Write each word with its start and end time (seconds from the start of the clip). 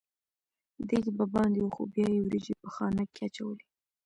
دېګ 0.87 1.05
به 1.17 1.25
باندې 1.33 1.59
و 1.61 1.67
خو 1.75 1.81
بیا 1.93 2.07
یې 2.15 2.21
وریجې 2.23 2.53
په 2.61 2.67
خانک 2.75 3.07
کې 3.15 3.21
اچولې. 3.27 3.65